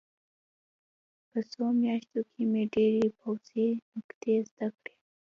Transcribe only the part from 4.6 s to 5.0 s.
کړې